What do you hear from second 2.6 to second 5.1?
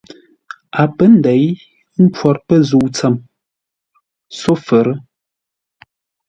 zə̂u tsəm sófə́rə́.